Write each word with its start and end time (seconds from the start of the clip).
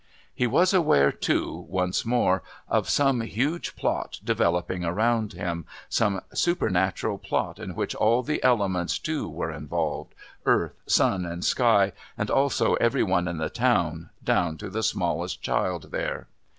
He 0.33 0.47
was 0.47 0.73
aware, 0.73 1.11
too, 1.11 1.67
once 1.69 2.03
more, 2.07 2.41
of 2.67 2.89
some 2.89 3.21
huge 3.21 3.75
plot 3.75 4.19
developing 4.23 4.83
around 4.83 5.33
him, 5.33 5.65
some 5.89 6.21
supernatural 6.33 7.19
plot 7.19 7.59
in 7.59 7.75
which 7.75 7.93
all 7.93 8.23
the 8.23 8.41
elements 8.43 8.97
too 8.97 9.29
were 9.29 9.51
involved 9.51 10.15
earth, 10.47 10.73
sun 10.87 11.23
and 11.23 11.45
sky, 11.45 11.91
and 12.17 12.31
also 12.31 12.73
every 12.77 13.03
one 13.03 13.27
in 13.27 13.37
the 13.37 13.51
town, 13.51 14.09
down 14.23 14.57
to 14.57 14.71
the 14.71 14.81
smallest 14.81 15.43
child 15.43 15.91
there. 15.91 16.25